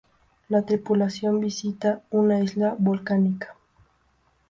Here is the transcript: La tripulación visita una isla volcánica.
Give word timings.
La 0.49 0.63
tripulación 0.65 1.39
visita 1.39 2.01
una 2.09 2.39
isla 2.39 2.75
volcánica. 2.79 3.55